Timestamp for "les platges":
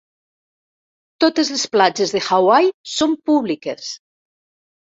1.55-2.13